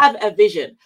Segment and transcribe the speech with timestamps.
[0.00, 0.76] have a vision.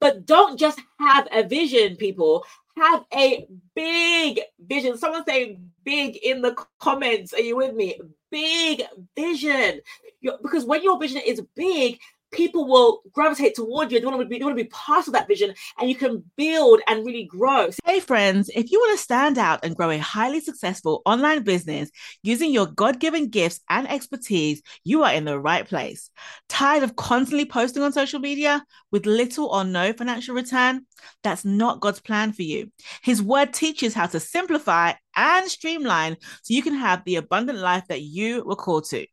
[0.00, 2.44] But don't just have a vision, people.
[2.76, 4.96] Have a big vision.
[4.96, 7.32] Someone say big in the comments.
[7.32, 8.00] Are you with me?
[8.30, 8.82] Big
[9.16, 9.80] vision.
[10.20, 11.98] You're, because when your vision is big,
[12.30, 14.00] people will gravitate toward you.
[14.00, 16.24] They want to be, they want to be part of that vision, and you can
[16.36, 17.70] build and really grow.
[17.84, 18.50] Hey, friends!
[18.54, 21.90] If you want to stand out and grow a highly successful online business
[22.22, 26.10] using your God-given gifts and expertise, you are in the right place.
[26.48, 30.86] Tired of constantly posting on social media with little or no financial return?
[31.22, 32.70] That's not God's plan for you.
[33.02, 37.84] His word teaches how to simplify and streamline so you can have the abundant life
[37.88, 39.06] that you were called to.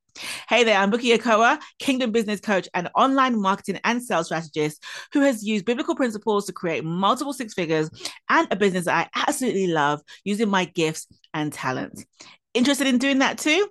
[0.48, 5.20] Hey there, I'm Buki Ekeowa, Kingdom Business Coach and online marketing and sales strategist who
[5.22, 7.90] has used biblical principles to create multiple six figures
[8.30, 12.06] and a business that I absolutely love using my gifts and talents.
[12.54, 13.68] Interested in doing that too?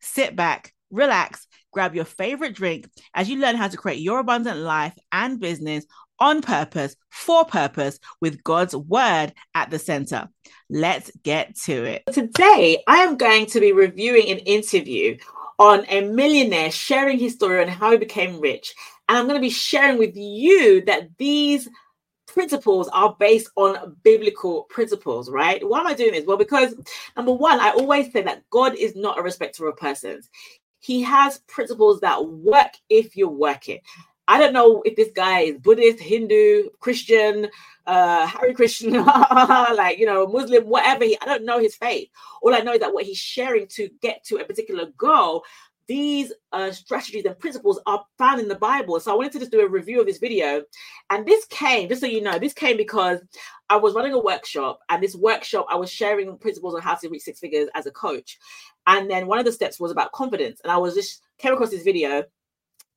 [0.00, 4.58] Sit back, relax, grab your favorite drink as you learn how to create your abundant
[4.58, 5.86] life and business
[6.18, 10.28] on purpose, for purpose, with God's word at the center.
[10.68, 12.02] Let's get to it.
[12.12, 15.18] Today, I am going to be reviewing an interview
[15.58, 18.74] on a millionaire sharing his story on how he became rich.
[19.08, 21.68] And I'm going to be sharing with you that these
[22.26, 25.66] principles are based on biblical principles, right?
[25.66, 26.26] Why am I doing this?
[26.26, 26.74] Well, because
[27.16, 30.28] number one, I always say that God is not a respecter of persons.
[30.80, 33.80] He has principles that work if you work it.
[34.28, 37.48] I don't know if this guy is Buddhist, Hindu, Christian,
[37.86, 39.02] uh, Hare Krishna,
[39.76, 41.04] like, you know, Muslim, whatever.
[41.04, 42.08] He, I don't know his faith.
[42.42, 45.44] All I know is that what he's sharing to get to a particular goal,
[45.86, 48.98] these uh, strategies and principles are found in the Bible.
[48.98, 50.62] So I wanted to just do a review of this video.
[51.10, 53.20] And this came, just so you know, this came because
[53.70, 57.08] I was running a workshop, and this workshop, I was sharing principles on how to
[57.08, 58.38] reach six figures as a coach.
[58.86, 60.60] And then one of the steps was about confidence.
[60.62, 62.24] And I was just came across this video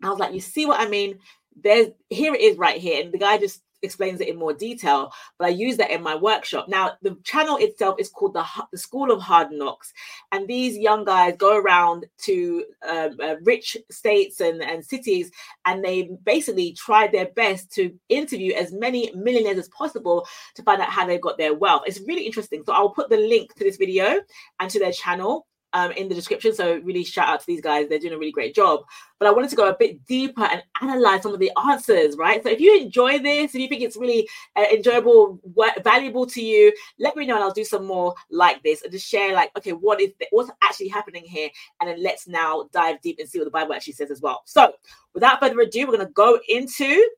[0.04, 1.20] I was like, you see what I mean?
[1.62, 3.04] There's here it is right here.
[3.04, 6.16] And the guy just explains it in more detail, but I use that in my
[6.16, 6.68] workshop.
[6.68, 9.94] Now, the channel itself is called the, the School of Hard Knocks,
[10.32, 15.32] and these young guys go around to um, uh, rich states and, and cities,
[15.66, 20.82] and they basically try their best to interview as many millionaires as possible to find
[20.82, 21.84] out how they got their wealth.
[21.86, 22.64] It's really interesting.
[22.66, 24.20] So I'll put the link to this video
[24.60, 26.54] and to their channel um, in the description.
[26.54, 27.88] So really shout out to these guys.
[27.88, 28.82] They're doing a really great job.
[29.20, 32.42] But I wanted to go a bit deeper and analyze some of the answers, right?
[32.42, 35.40] So if you enjoy this, if you think it's really uh, enjoyable,
[35.84, 39.08] valuable to you, let me know and I'll do some more like this and just
[39.08, 41.50] share like, okay, what is what's actually happening here?
[41.82, 44.42] And then let's now dive deep and see what the Bible actually says as well.
[44.46, 44.74] So
[45.14, 47.10] without further ado, we're going to go into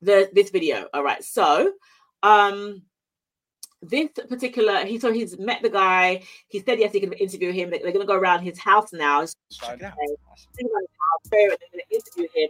[0.00, 0.86] the this video.
[0.94, 1.22] All right.
[1.22, 1.72] So
[2.22, 2.82] um
[3.82, 7.70] this particular he so he's met the guy he said yes he can interview him
[7.70, 9.94] they're, going to go around his house now Check it out.
[11.30, 12.48] they're going to interview him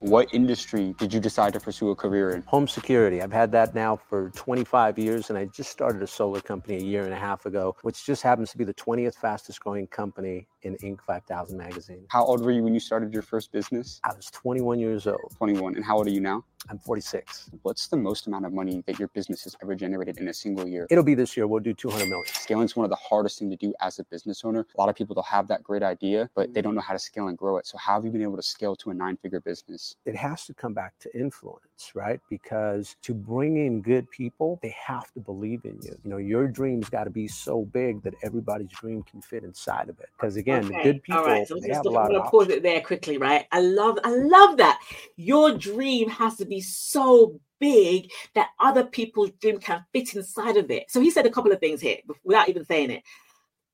[0.00, 2.42] what industry did you decide to pursue a career in?
[2.42, 3.20] Home security.
[3.20, 6.84] I've had that now for 25 years, and I just started a solar company a
[6.84, 10.46] year and a half ago, which just happens to be the 20th fastest growing company
[10.62, 11.00] in Inc.
[11.06, 12.04] 5000 magazine.
[12.08, 14.00] How old were you when you started your first business?
[14.04, 15.32] I was 21 years old.
[15.36, 15.76] 21.
[15.76, 16.44] And how old are you now?
[16.70, 17.50] I'm 46.
[17.62, 20.66] What's the most amount of money that your business has ever generated in a single
[20.66, 20.86] year?
[20.90, 21.46] It'll be this year.
[21.46, 22.26] We'll do 200 million.
[22.26, 24.66] Scaling is one of the hardest things to do as a business owner.
[24.76, 26.68] A lot of people, they'll have that great idea, but they mm-hmm.
[26.68, 27.66] don't know how to scale and grow it.
[27.66, 29.96] So how have you been able to scale to a nine figure business?
[30.04, 32.20] It has to come back to influence, right?
[32.28, 35.96] Because to bring in good people, they have to believe in you.
[36.02, 39.88] You know, your dream's got to be so big that everybody's dream can fit inside
[39.88, 40.08] of it.
[40.16, 40.82] Because again, okay.
[40.82, 41.46] good people, right.
[41.46, 43.46] so they have a lot I'm gonna pause it there quickly, right?
[43.52, 44.80] I love, I love that.
[45.16, 50.70] Your dream has to be so big that other people's dream can fit inside of
[50.70, 50.90] it.
[50.90, 53.02] So he said a couple of things here without even saying it.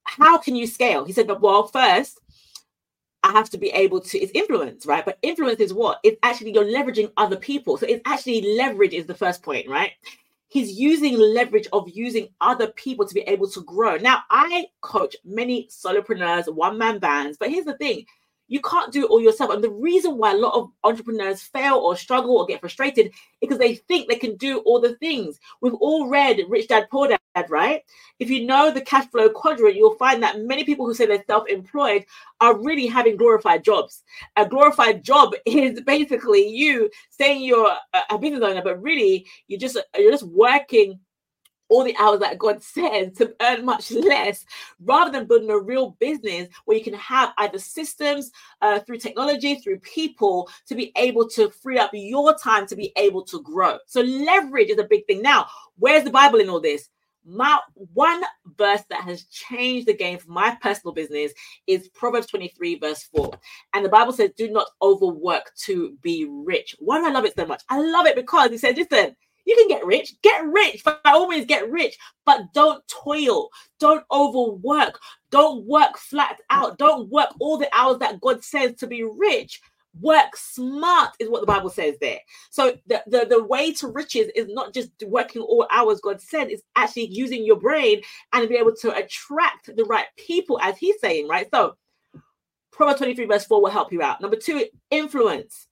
[0.05, 1.05] How can you scale?
[1.05, 2.21] He said, but well, first,
[3.23, 5.05] I have to be able to, it's influence, right?
[5.05, 5.99] But influence is what?
[6.05, 7.79] It's actually you're leveraging other people.
[7.79, 9.93] So it's actually leverage is the first point, right?
[10.54, 13.97] He's using leverage of using other people to be able to grow.
[13.97, 18.06] Now, I coach many solopreneurs, one man bands, but here's the thing
[18.49, 19.50] you can't do it all yourself.
[19.50, 23.12] And the reason why a lot of entrepreneurs fail or struggle or get frustrated is
[23.41, 25.38] because they think they can do all the things.
[25.61, 27.82] We've all read Rich Dad Poor Dad, right?
[28.19, 31.25] If you know the cash flow quadrant, you'll find that many people who say they're
[31.26, 32.05] self-employed
[32.41, 34.02] are really having glorified jobs.
[34.37, 37.75] A glorified job is basically you saying you're
[38.11, 41.00] a business owner, but really you're just you're just working
[41.69, 44.44] all the hours that God says to earn much less
[44.81, 48.31] rather than building a real business where you can have either systems
[48.62, 52.93] uh, through technology, through people to be able to free up your time to be
[52.96, 53.78] able to grow.
[53.87, 55.22] So, leverage is a big thing.
[55.22, 55.46] Now,
[55.78, 56.88] where's the Bible in all this?
[57.25, 57.58] my
[57.94, 58.22] one
[58.56, 61.32] verse that has changed the game for my personal business
[61.67, 63.32] is Proverbs 23, verse 4.
[63.72, 66.76] And the Bible says, Do not overwork to be rich.
[66.78, 67.62] Why do I love it so much?
[67.69, 71.46] I love it because he said, Listen, you can get rich, get rich, all means,
[71.46, 74.99] get rich, but don't toil, don't overwork,
[75.31, 79.61] don't work flat out, don't work all the hours that God says to be rich.
[80.00, 82.19] Work smart is what the bible says there.
[82.50, 86.50] So the, the the way to riches is not just working all hours god said
[86.50, 88.02] it's actually using your brain
[88.32, 91.46] and be able to attract the right people as he's saying right?
[91.55, 91.76] So
[92.73, 94.20] proverbs 23 verse 4 will help you out.
[94.20, 95.69] Number two influence.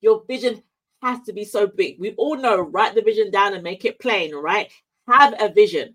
[0.00, 0.62] Your vision
[1.04, 4.00] has to be so big we all know write the vision down and make it
[4.00, 4.70] plain right
[5.06, 5.94] have a vision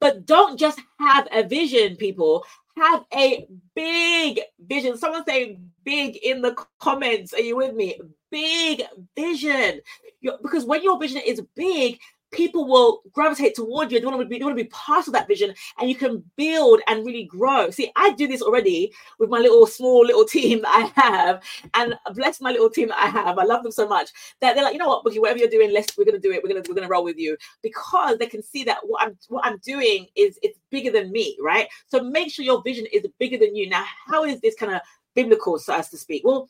[0.00, 2.44] but don't just have a vision people
[2.78, 4.96] have a big vision.
[4.96, 7.32] Someone say big in the comments.
[7.34, 8.00] Are you with me?
[8.30, 8.82] Big
[9.16, 9.80] vision.
[10.20, 11.98] You're, because when your vision is big,
[12.30, 14.00] people will gravitate toward you.
[14.00, 16.22] They want to be, they want to be part of that vision, and you can
[16.36, 17.70] build and really grow.
[17.70, 21.42] See, I do this already with my little small little team that I have,
[21.74, 23.38] and bless my little team that I have.
[23.38, 24.10] I love them so much
[24.40, 26.42] that they're like, you know what, Buki, whatever you're doing, let's we're gonna do it.
[26.42, 29.44] We're gonna we're gonna roll with you because they can see that what I'm what
[29.46, 31.68] I'm doing is it's bigger than me, right?
[31.86, 33.68] So make sure your vision is bigger than you.
[33.68, 34.80] Now, how is this kind of
[35.14, 36.22] biblical, so as to speak?
[36.24, 36.48] Well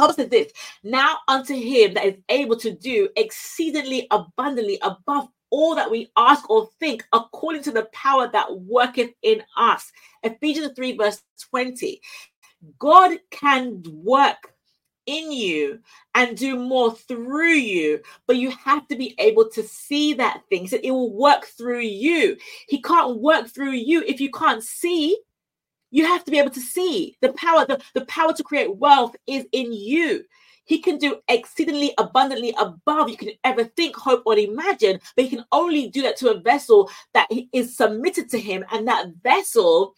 [0.00, 0.52] Bible says this
[0.82, 6.48] now unto him that is able to do exceedingly abundantly above all that we ask
[6.48, 9.90] or think according to the power that worketh in us.
[10.22, 12.00] Ephesians 3, verse 20.
[12.78, 14.54] God can work
[15.06, 15.80] in you
[16.14, 20.68] and do more through you, but you have to be able to see that thing.
[20.68, 22.36] So it will work through you.
[22.68, 25.18] He can't work through you if you can't see
[25.90, 29.14] you have to be able to see the power, the, the power to create wealth
[29.26, 30.24] is in you.
[30.64, 35.30] He can do exceedingly abundantly above you can ever think, hope, or imagine, but he
[35.30, 39.94] can only do that to a vessel that is submitted to him, and that vessel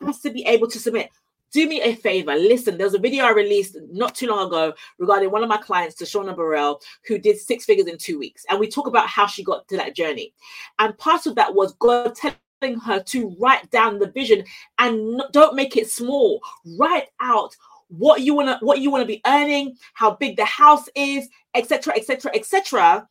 [0.00, 1.10] has to be able to submit.
[1.52, 2.34] Do me a favor.
[2.34, 6.00] Listen, there's a video I released not too long ago regarding one of my clients,
[6.00, 8.46] Shauna Burrell, who did six figures in two weeks.
[8.48, 10.32] And we talk about how she got to that journey.
[10.78, 12.36] And part of that was God telling
[12.80, 14.44] her to write down the vision
[14.78, 16.40] and don't make it small.
[16.78, 17.54] Write out
[17.88, 21.28] what you want to what you want to be earning, how big the house is,
[21.54, 23.06] etc., etc., etc.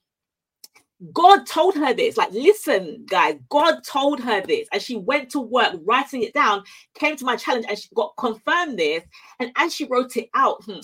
[1.13, 2.15] God told her this.
[2.15, 4.67] Like, listen, guys, God told her this.
[4.71, 6.63] And she went to work writing it down,
[6.93, 9.03] came to my challenge, and she got confirmed this.
[9.39, 10.79] And as she wrote it out, hmm,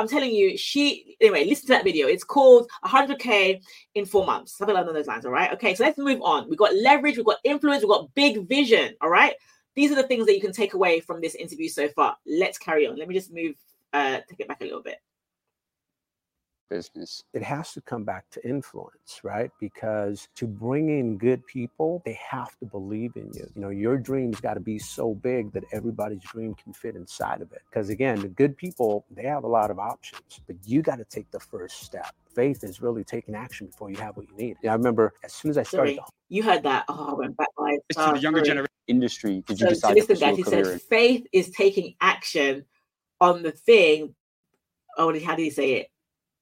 [0.00, 2.06] I'm telling you, she anyway, listen to that video.
[2.06, 3.60] It's called 100k
[3.94, 5.26] in four months, something along those lines.
[5.26, 5.52] All right.
[5.52, 6.48] Okay, so let's move on.
[6.48, 8.94] We've got leverage, we've got influence, we've got big vision.
[9.02, 9.34] All right.
[9.76, 12.16] These are the things that you can take away from this interview so far.
[12.26, 12.96] Let's carry on.
[12.96, 13.54] Let me just move,
[13.92, 14.96] uh, take it back a little bit
[16.70, 17.24] business.
[17.34, 19.50] It has to come back to influence, right?
[19.60, 23.46] Because to bring in good people, they have to believe in you.
[23.54, 27.42] You know, your dream's got to be so big that everybody's dream can fit inside
[27.42, 27.60] of it.
[27.68, 31.04] Because again, the good people, they have a lot of options, but you got to
[31.04, 32.14] take the first step.
[32.34, 34.56] Faith is really taking action before you have what you need.
[34.62, 35.96] Yeah, I remember as soon as I started.
[35.96, 36.84] Sorry, the- you heard that.
[36.88, 37.78] Oh, I went back by.
[37.88, 39.42] It's to the younger generation industry.
[39.46, 42.64] Did you so, decide so listen, to He said faith is taking action
[43.20, 44.14] on the thing.
[44.96, 45.88] Oh, how did he say it?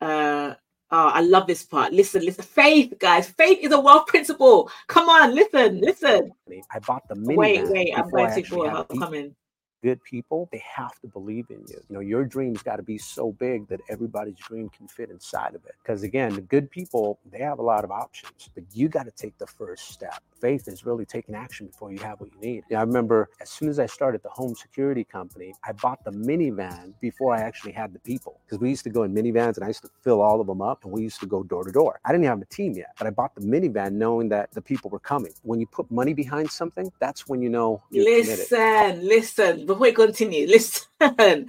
[0.00, 0.54] Uh
[0.90, 1.92] Oh, I love this part.
[1.92, 2.44] Listen, listen.
[2.44, 3.28] Faith, guys.
[3.28, 4.70] Faith is a wealth principle.
[4.86, 6.32] Come on, listen, listen.
[6.72, 7.36] I bought the mini.
[7.36, 7.92] Wait, wait.
[7.94, 8.66] I'm going to go.
[8.66, 9.36] I'm coming
[9.82, 11.80] good people, they have to believe in you.
[11.88, 15.54] You know, your dream's got to be so big that everybody's dream can fit inside
[15.54, 15.74] of it.
[15.82, 19.12] Because again, the good people, they have a lot of options, but you got to
[19.12, 20.22] take the first step.
[20.40, 22.64] Faith is really taking action before you have what you need.
[22.68, 26.04] You know, I remember as soon as I started the home security company, I bought
[26.04, 28.40] the minivan before I actually had the people.
[28.44, 30.62] Because we used to go in minivans and I used to fill all of them
[30.62, 32.00] up and we used to go door to door.
[32.04, 34.90] I didn't have a team yet, but I bought the minivan knowing that the people
[34.90, 35.32] were coming.
[35.42, 37.82] When you put money behind something, that's when you know.
[37.90, 39.02] listen, committed.
[39.02, 41.48] listen before we continue, listen.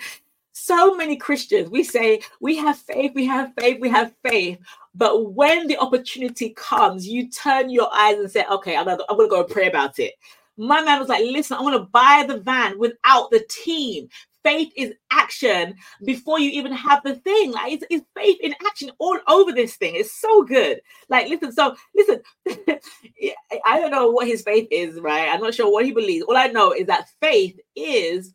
[0.59, 4.59] So many Christians, we say we have faith, we have faith, we have faith.
[4.95, 9.17] But when the opportunity comes, you turn your eyes and say, okay, I'm gonna, I'm
[9.17, 10.13] gonna go and pray about it.
[10.57, 14.09] My man was like, listen, I want to buy the van without the team.
[14.43, 15.75] Faith is action
[16.05, 17.51] before you even have the thing.
[17.53, 19.95] Like it's, it's faith in action all over this thing.
[19.95, 20.81] It's so good.
[21.09, 22.21] Like, listen, so listen,
[23.65, 25.29] I don't know what his faith is, right?
[25.29, 26.25] I'm not sure what he believes.
[26.27, 28.33] All I know is that faith is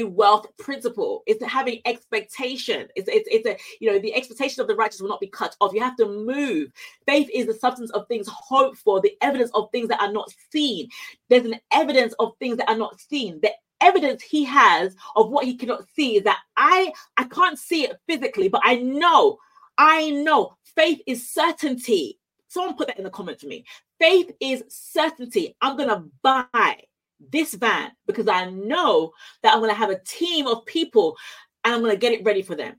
[0.00, 1.22] a wealth principle.
[1.26, 2.88] It's having expectation.
[2.96, 5.56] It's, it's, it's a, you know, the expectation of the righteous will not be cut
[5.60, 5.72] off.
[5.72, 6.70] You have to move.
[7.06, 10.32] Faith is the substance of things hoped for, the evidence of things that are not
[10.50, 10.88] seen.
[11.28, 13.40] There's an evidence of things that are not seen.
[13.42, 17.84] The evidence he has of what he cannot see is that I, I can't see
[17.84, 19.38] it physically, but I know,
[19.78, 23.64] I know faith is certainty Someone put that in the comment for me.
[23.98, 25.56] Faith is certainty.
[25.60, 26.78] I'm going to buy
[27.30, 31.16] this van because I know that I'm going to have a team of people
[31.64, 32.76] and I'm going to get it ready for them.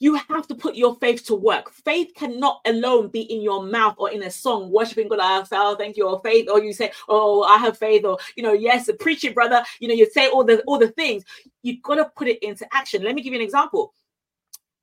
[0.00, 1.70] You have to put your faith to work.
[1.70, 5.20] Faith cannot alone be in your mouth or in a song, worshiping God.
[5.20, 8.18] I say, oh, thank you, or faith, or you say, oh, I have faith, or
[8.36, 9.62] you know, yes, preach it, brother.
[9.78, 11.24] You know, you say all the all the things.
[11.62, 13.02] You've got to put it into action.
[13.02, 13.94] Let me give you an example.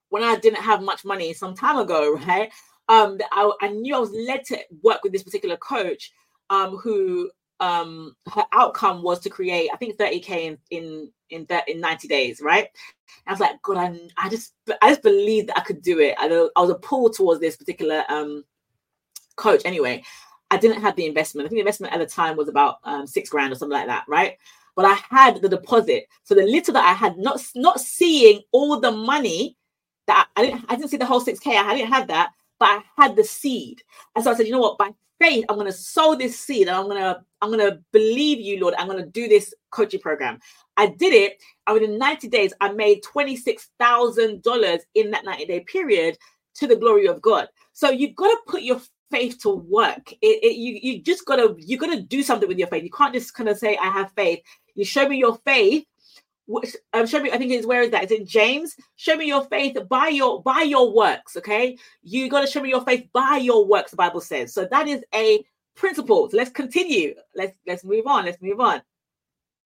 [0.10, 2.50] When I didn't have much money some time ago, right?
[2.88, 6.12] Um, I, I knew I was led to work with this particular coach,
[6.50, 7.30] um, who
[7.62, 12.42] um her outcome was to create i think 30k in in in in 90 days
[12.42, 12.68] right?
[13.26, 16.00] And i was like god I, I just i just believed that i could do
[16.00, 16.16] it.
[16.18, 18.44] I, I was a pull towards this particular um
[19.36, 20.04] coach anyway.
[20.50, 21.46] I didn't have the investment.
[21.46, 23.88] I think the investment at the time was about um, six grand or something like
[23.88, 24.38] that right?
[24.76, 26.08] But i had the deposit.
[26.24, 29.58] So the little that i had not not seeing all the money
[30.08, 32.70] that i, I didn't i didn't see the whole 6k i didn't have that but
[32.70, 33.84] i had the seed.
[34.16, 34.78] And so i said you know what?
[34.78, 34.92] By
[35.22, 38.40] faith, I'm going to sow this seed and I'm going to I'm going to believe
[38.40, 38.76] you, Lord.
[38.78, 40.40] I'm going to do this coaching program.
[40.78, 41.42] I did it.
[41.68, 46.18] And within 90 days, I made $26,000 in that 90 day period
[46.56, 47.48] to the glory of God.
[47.74, 50.12] So you've got to put your faith to work.
[50.22, 52.84] It, it, you, you just got to, you got to do something with your faith.
[52.84, 54.40] You can't just kind of say, I have faith.
[54.76, 55.86] You show me your faith
[56.94, 57.32] um, show me.
[57.32, 58.06] I think it's where is that?
[58.06, 58.76] Is it James?
[58.96, 61.38] Show me your faith by your by your works.
[61.38, 63.92] Okay, you got to show me your faith by your works.
[63.92, 64.54] The Bible says.
[64.54, 65.44] So that is a
[65.76, 66.30] principle.
[66.30, 67.16] So let's continue.
[67.36, 68.26] Let's let's move on.
[68.26, 68.82] Let's move on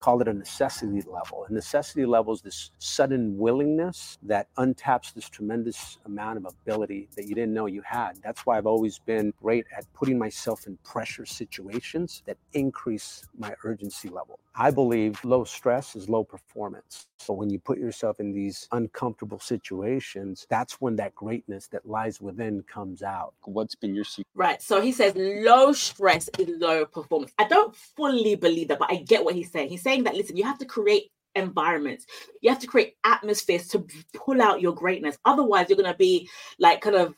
[0.06, 1.48] call it a necessity level.
[1.50, 7.28] A necessity level is this sudden willingness that untaps this tremendous amount of ability that
[7.28, 8.12] you didn't know you had.
[8.24, 13.56] That's why I've always been great at putting myself in pressure situations that increase my
[13.64, 14.38] urgency level.
[14.58, 17.08] I believe low stress is low performance.
[17.20, 22.22] So when you put yourself in these uncomfortable situations, that's when that greatness that lies
[22.22, 23.34] within comes out.
[23.44, 24.28] What's been your secret?
[24.34, 24.62] Right.
[24.62, 27.34] So he says low stress is low performance.
[27.38, 29.70] I don't fully believe that, but I get what he's saying.
[29.70, 32.06] He's saying that listen, you have to create environments.
[32.42, 35.18] You have to create atmospheres to pull out your greatness.
[35.26, 37.14] Otherwise, you're going to be like kind of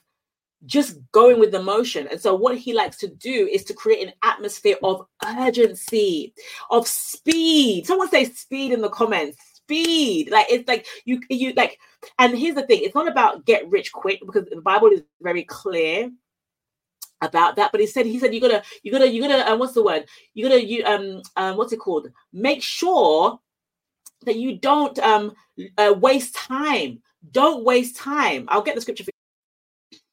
[0.65, 2.07] just going with the motion.
[2.09, 6.33] And so, what he likes to do is to create an atmosphere of urgency,
[6.69, 7.85] of speed.
[7.85, 9.37] Someone say speed in the comments.
[9.53, 11.77] Speed, like it's like you, you like.
[12.19, 15.43] And here's the thing: it's not about get rich quick because the Bible is very
[15.43, 16.09] clear
[17.21, 17.71] about that.
[17.71, 19.51] But he said, he said, you gotta, you gotta, you gotta.
[19.51, 20.05] Uh, what's the word?
[20.33, 22.07] You gotta, you um, um, what's it called?
[22.31, 23.39] Make sure
[24.25, 25.33] that you don't um
[25.77, 27.01] uh, waste time.
[27.31, 28.45] Don't waste time.
[28.47, 29.11] I'll get the scripture for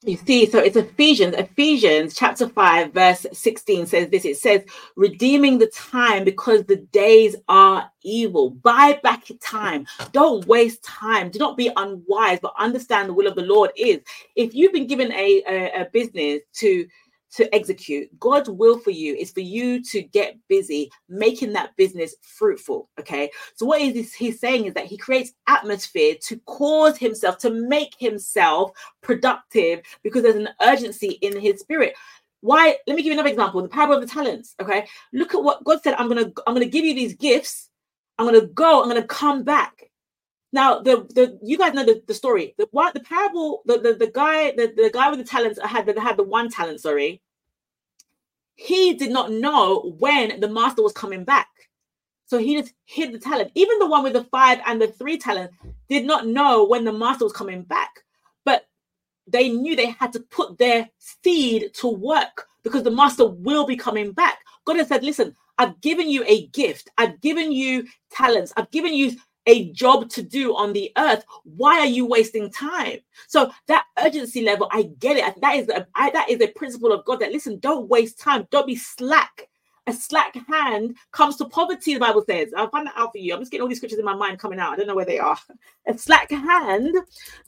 [0.04, 4.62] you see, so it's Ephesians, Ephesians chapter 5, verse 16 says this it says,
[4.96, 8.50] redeeming the time because the days are evil.
[8.50, 9.86] Buy back time.
[10.12, 11.30] Don't waste time.
[11.30, 14.00] Do not be unwise, but understand the will of the Lord is.
[14.36, 16.86] If you've been given a, a, a business to
[17.36, 18.08] to execute.
[18.18, 22.88] God's will for you is for you to get busy making that business fruitful.
[22.98, 23.30] Okay.
[23.56, 27.94] So, what is he's saying is that he creates atmosphere to cause himself to make
[27.98, 28.72] himself
[29.02, 31.94] productive because there's an urgency in his spirit.
[32.40, 32.76] Why?
[32.86, 34.54] Let me give you another example the parable of the talents.
[34.60, 34.86] Okay.
[35.12, 37.70] Look at what God said I'm going to, I'm going to give you these gifts.
[38.18, 39.90] I'm going to go, I'm going to come back.
[40.54, 42.54] Now, the the you guys know the, the story.
[42.56, 45.66] The what the parable, the, the the guy, the, the guy with the talents uh,
[45.66, 47.20] had that had the one talent, sorry,
[48.54, 51.48] he did not know when the master was coming back.
[52.26, 53.50] So he just hid the talent.
[53.56, 55.50] Even the one with the five and the three talent
[55.88, 57.90] did not know when the master was coming back.
[58.44, 58.68] But
[59.26, 63.76] they knew they had to put their seed to work because the master will be
[63.76, 64.38] coming back.
[64.66, 68.94] God has said, Listen, I've given you a gift, I've given you talents, I've given
[68.94, 71.24] you a job to do on the earth.
[71.44, 72.98] Why are you wasting time?
[73.26, 75.40] So that urgency level, I get it.
[75.40, 77.20] That is a, I, that is a principle of God.
[77.20, 78.46] That listen, don't waste time.
[78.50, 79.48] Don't be slack.
[79.86, 81.92] A slack hand comes to poverty.
[81.92, 82.54] The Bible says.
[82.56, 83.34] I'll find that out for you.
[83.34, 84.72] I'm just getting all these scriptures in my mind coming out.
[84.72, 85.36] I don't know where they are.
[85.86, 86.96] A slack hand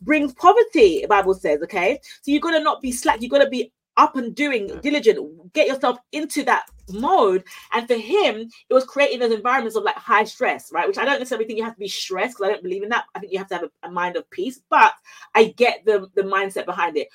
[0.03, 1.01] brings poverty.
[1.01, 1.63] The Bible says.
[1.63, 3.23] Okay, so you got to not be slack.
[3.23, 7.45] You got to be up and doing diligent get yourself into that mode.
[7.73, 10.87] And for him it was creating those environments of like high stress right?
[10.87, 12.91] Which i don't necessarily think you have to be stressed because i don't believe in
[12.91, 13.07] that.
[13.15, 14.61] I think you have to have a, a mind of peace.
[14.71, 14.93] But
[15.35, 17.09] i get the the mindset behind it.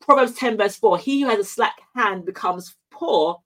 [0.00, 3.40] Proverbs 10 verse 4 he who has a slack hand becomes poor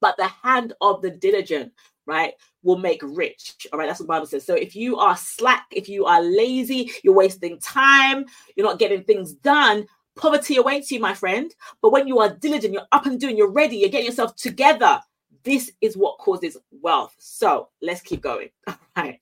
[0.00, 1.72] but the hand of the diligent
[2.06, 3.66] right will make rich.
[3.72, 4.44] All right that's what bible says.
[4.44, 9.04] So if you are slack if you are lazy you're wasting time you're not getting
[9.04, 9.86] things done
[10.16, 11.54] Poverty awaits you, my friend.
[11.80, 15.00] But when you are diligent, you're up and doing, you're ready, you're getting yourself together.
[15.42, 17.14] This is what causes wealth.
[17.18, 18.50] So let's keep going.
[18.66, 19.20] All right.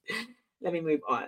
[0.60, 1.24] Let me move on.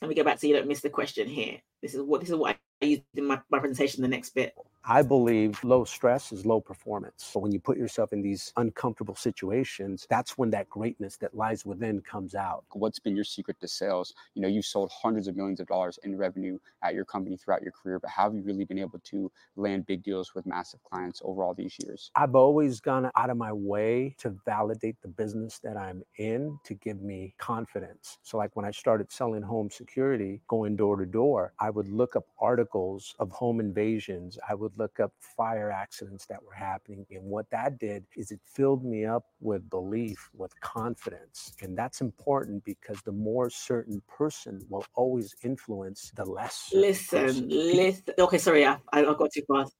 [0.00, 1.58] Let me go back so you don't miss the question here.
[1.80, 4.54] This is what this is what I used in my, my presentation, the next bit.
[4.84, 7.24] I believe low stress is low performance.
[7.24, 11.64] So when you put yourself in these uncomfortable situations, that's when that greatness that lies
[11.64, 12.64] within comes out.
[12.72, 14.12] What's been your secret to sales?
[14.34, 17.62] You know, you've sold hundreds of millions of dollars in revenue at your company throughout
[17.62, 20.82] your career, but how have you really been able to land big deals with massive
[20.82, 22.10] clients over all these years?
[22.16, 26.74] I've always gone out of my way to validate the business that I'm in to
[26.74, 28.18] give me confidence.
[28.24, 32.16] So like when I started selling home security, going door to door, I would look
[32.16, 34.40] up articles of home invasions.
[34.48, 37.06] I would look up fire accidents that were happening.
[37.10, 41.52] And what that did is it filled me up with belief, with confidence.
[41.60, 46.70] And that's important because the more certain person will always influence the less.
[46.74, 48.14] Listen, listen.
[48.18, 49.74] Okay, sorry, I, I got too fast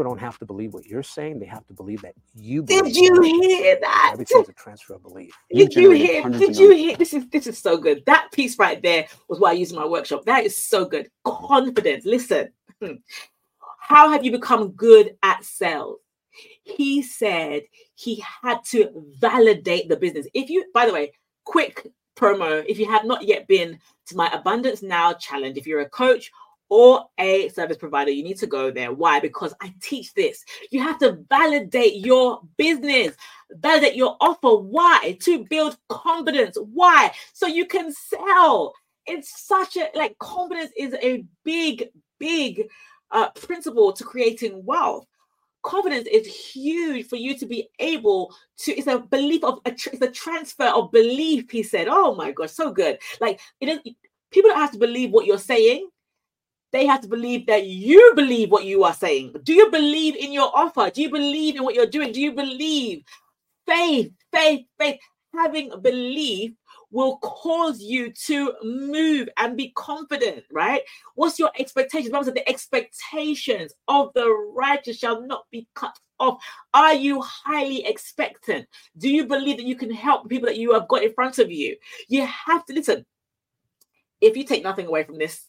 [0.00, 1.38] people don't have to believe what you're saying.
[1.38, 2.62] They have to believe that you.
[2.62, 4.10] Did you hear that?
[4.12, 5.32] Everything's a transfer of belief.
[5.52, 6.28] Did you, you hear?
[6.30, 6.96] Did you hear?
[6.96, 8.02] This is this is so good.
[8.06, 10.24] That piece right there was why I used in my workshop.
[10.24, 11.10] That is so good.
[11.24, 12.04] Confidence.
[12.04, 12.48] Listen,
[13.90, 15.98] how have you become good at sales?
[16.62, 17.62] He said
[17.96, 20.28] he had to validate the business.
[20.32, 21.12] If you, by the way,
[21.44, 22.64] quick promo.
[22.68, 26.30] If you have not yet been to my Abundance Now challenge, if you're a coach
[26.68, 28.92] or a service provider, you need to go there.
[28.92, 29.18] Why?
[29.18, 30.44] Because I teach this.
[30.70, 33.16] You have to validate your business,
[33.50, 34.54] validate your offer.
[34.56, 35.18] Why?
[35.22, 36.56] To build confidence.
[36.72, 37.10] Why?
[37.32, 38.72] So you can sell.
[39.06, 41.88] It's such a like confidence is a big,
[42.20, 42.68] big
[43.12, 45.06] uh, principle to creating wealth.
[45.62, 48.72] Confidence is huge for you to be able to.
[48.72, 49.70] It's a belief of a.
[49.70, 51.50] It's a transfer of belief.
[51.50, 53.78] He said, "Oh my gosh, so good!" Like it is.
[54.30, 55.88] People don't have to believe what you're saying
[56.72, 59.34] they have to believe that you believe what you are saying.
[59.42, 60.90] Do you believe in your offer?
[60.90, 62.12] Do you believe in what you're doing?
[62.12, 63.02] Do you believe?
[63.66, 64.98] Faith, faith, faith.
[65.34, 66.52] Having belief
[66.90, 70.82] will cause you to move and be confident, right?
[71.14, 72.10] What's your expectations?
[72.10, 76.42] Bible said the expectations of the righteous shall not be cut off.
[76.74, 78.66] Are you highly expectant?
[78.98, 81.50] Do you believe that you can help people that you have got in front of
[81.50, 81.76] you?
[82.08, 83.06] You have to listen.
[84.20, 85.46] If you take nothing away from this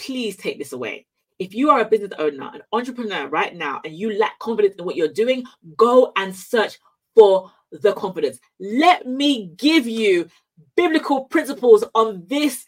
[0.00, 1.06] please take this away.
[1.38, 4.84] If you are a business owner, an entrepreneur right now, and you lack confidence in
[4.84, 5.44] what you're doing,
[5.76, 6.78] go and search
[7.14, 8.38] for the confidence.
[8.58, 10.28] Let me give you
[10.76, 12.64] biblical principles on this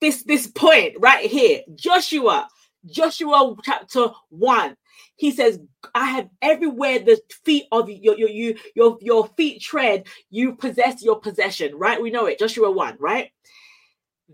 [0.00, 1.60] this this point right here.
[1.74, 2.48] Joshua,
[2.86, 4.76] Joshua chapter 1.
[5.16, 5.60] He says,
[5.94, 11.02] I have everywhere the feet of your your your your, your feet tread, you possess
[11.02, 12.00] your possession, right?
[12.02, 13.30] We know it, Joshua 1, right?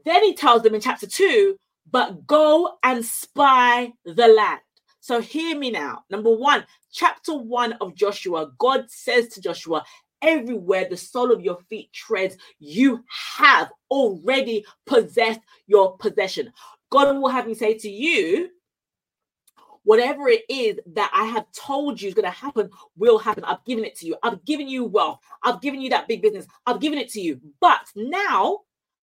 [0.04, 1.58] Then he tells them in chapter 2
[1.90, 4.60] but go and spy the land.
[5.00, 6.04] So hear me now.
[6.10, 9.84] Number one, chapter one of Joshua, God says to Joshua,
[10.22, 13.04] everywhere the sole of your feet treads, you
[13.36, 16.52] have already possessed your possession.
[16.90, 18.50] God will have me say to you,
[19.84, 23.44] whatever it is that I have told you is going to happen will happen.
[23.44, 24.16] I've given it to you.
[24.22, 25.20] I've given you wealth.
[25.42, 26.46] I've given you that big business.
[26.66, 27.40] I've given it to you.
[27.60, 28.60] But now,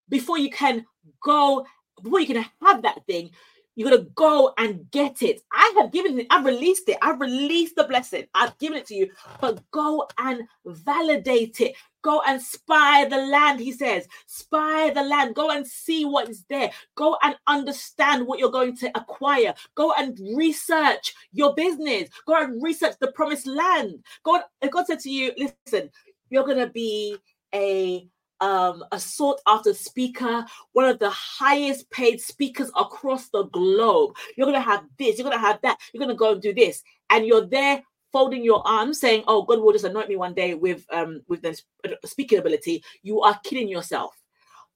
[0.10, 0.86] before you can
[1.23, 1.65] go
[2.04, 3.32] before you can have that thing,
[3.76, 5.42] you got to go and get it.
[5.52, 8.96] I have given it, I've released it, I've released the blessing, I've given it to
[8.96, 9.12] you,
[9.42, 11.76] but go and validate it.
[12.02, 14.08] Go and spy the land, he says.
[14.28, 15.34] Spy the land.
[15.34, 16.70] Go and see what is there.
[16.94, 19.56] Go and understand what you're going to acquire.
[19.74, 22.10] Go and research your business.
[22.28, 24.04] Go and research the promised land.
[24.24, 25.90] God, God said to you, listen,
[26.30, 27.18] you're going to be
[27.56, 28.08] a
[28.45, 34.15] um, a sought after speaker, one of the highest paid speakers across the globe.
[34.38, 36.41] You're going to have this, you're going to have that, you're going to go and
[36.41, 36.84] do this.
[37.10, 37.81] And you're there
[38.12, 41.41] folding your arms saying, oh, God will just anoint me one day with, um, with
[41.41, 41.60] the
[42.05, 42.84] speaking ability.
[43.01, 44.15] You are kidding yourself.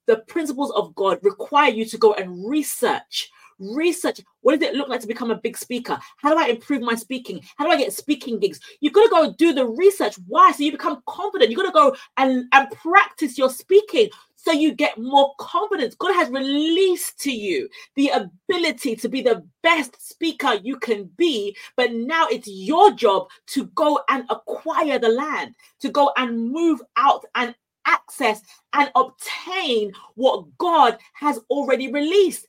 [0.07, 3.29] The principles of God require you to go and research
[3.59, 4.21] research.
[4.41, 5.99] What does it look like to become a big speaker?
[6.17, 7.41] How do i improve my speaking?
[7.57, 8.59] How do i get speaking gigs?
[8.79, 10.15] You've got to go do the research.
[10.27, 10.51] Why?
[10.51, 11.51] So you become confident.
[11.51, 15.95] You've got to go and, and practice your speaking so you get more confidence.
[15.95, 21.55] God has released to you the ability to be the best speaker you can be
[21.75, 26.81] but now it's your job to go and acquire the land to go and move
[26.95, 27.53] out and
[27.85, 28.41] access
[28.73, 32.45] and obtain what God has already released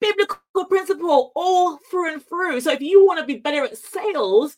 [0.00, 2.60] biblical principle all through and through.
[2.60, 4.56] So if you want to be better at sales,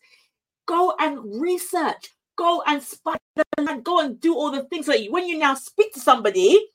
[0.67, 3.17] go and research, go and spy
[3.57, 6.69] and go and do all the things so that when you now speak to somebody,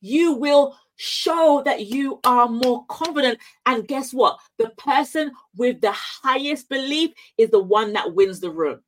[0.00, 3.38] you will show that you are more confident.
[3.66, 4.38] And guess what?
[4.58, 8.80] The person with the highest belief is the one that wins the room.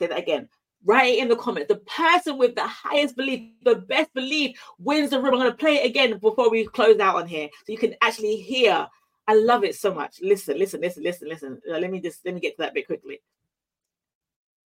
[0.00, 0.48] Say that again
[0.84, 1.68] write it in the comments.
[1.68, 5.34] The person with the highest belief, the best belief, wins the room.
[5.34, 7.94] I'm going to play it again before we close out on here, so you can
[8.02, 8.88] actually hear
[9.26, 10.20] I love it so much.
[10.20, 11.60] Listen, listen, listen, listen, listen.
[11.66, 13.20] Let me just let me get to that bit quickly.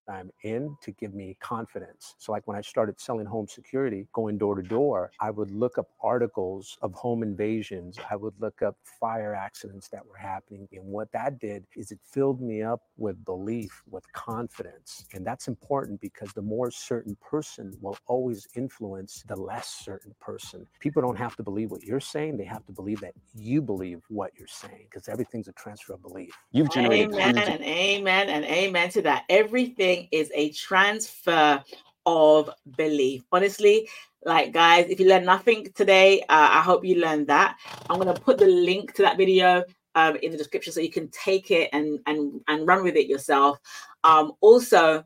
[0.09, 2.15] I'm in to give me confidence.
[2.19, 5.79] So, like when I started selling home security, going door to door, I would look
[5.79, 7.99] up articles of home invasions.
[8.11, 10.69] I would look up fire accidents that were happening.
[10.73, 15.05] And what that did is it filled me up with belief, with confidence.
[15.15, 20.67] And that's important because the more certain person will always influence the less certain person.
[20.81, 24.03] People don't have to believe what you're saying, they have to believe that you believe
[24.09, 26.33] what you're saying because everything's a transfer of belief.
[26.53, 29.25] You've generated amen and amen and amen to that.
[29.29, 31.63] Everything is a transfer
[32.07, 33.25] of belief.
[33.33, 33.89] Honestly,
[34.25, 37.57] like guys, if you learn nothing today, uh, I hope you learned that.
[37.89, 41.09] I'm gonna put the link to that video um, in the description so you can
[41.09, 43.59] take it and and and run with it yourself.
[44.05, 45.05] Um, also,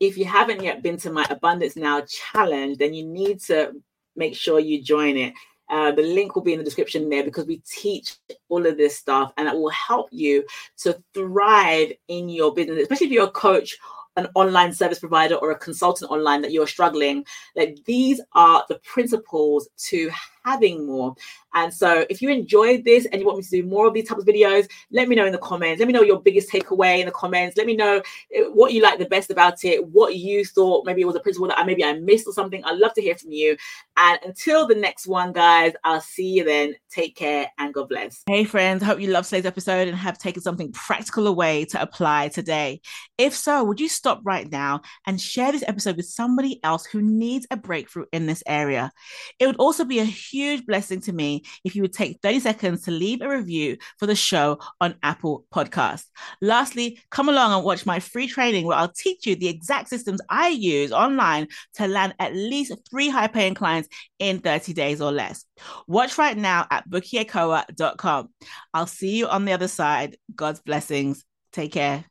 [0.00, 3.72] if you haven't yet been to my Abundance Now challenge, then you need to
[4.14, 5.34] make sure you join it.
[5.68, 8.16] Uh, the link will be in the description there because we teach
[8.48, 10.44] all of this stuff and it will help you
[10.76, 13.76] to thrive in your business, especially if you're a coach
[14.16, 17.24] an online service provider or a consultant online that you're struggling
[17.54, 20.10] like these are the principles to
[20.46, 21.14] having more
[21.56, 24.06] and so if you enjoyed this and you want me to do more of these
[24.06, 25.78] types of videos, let me know in the comments.
[25.78, 27.56] Let me know your biggest takeaway in the comments.
[27.56, 28.02] Let me know
[28.34, 31.20] eh, what you like the best about it, what you thought maybe it was a
[31.20, 32.62] principle that I maybe I missed or something.
[32.62, 33.56] I'd love to hear from you.
[33.96, 36.74] And until the next one, guys, I'll see you then.
[36.90, 38.22] Take care and God bless.
[38.26, 42.28] Hey friends, hope you loved today's episode and have taken something practical away to apply
[42.28, 42.82] today.
[43.16, 47.00] If so, would you stop right now and share this episode with somebody else who
[47.00, 48.92] needs a breakthrough in this area?
[49.38, 52.82] It would also be a huge blessing to me if you would take 30 seconds
[52.82, 56.06] to leave a review for the show on Apple Podcasts.
[56.40, 60.20] Lastly, come along and watch my free training where I'll teach you the exact systems
[60.30, 65.12] I use online to land at least three high paying clients in 30 days or
[65.12, 65.44] less.
[65.86, 68.28] Watch right now at bukiekeowa.com.
[68.74, 70.16] I'll see you on the other side.
[70.34, 71.24] God's blessings.
[71.52, 72.06] Take care.